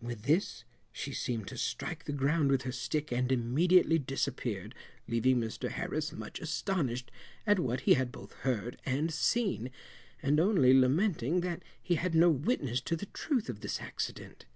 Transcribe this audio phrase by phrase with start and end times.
[0.00, 0.62] With this
[0.92, 4.76] she seemed to strike the ground with her stick and immediately disappeared,
[5.08, 7.10] leaving Mr Harris much astonished
[7.48, 9.70] at what he had both heard and seen,
[10.22, 14.46] and only lamenting that he had no witness to the truth of this accident.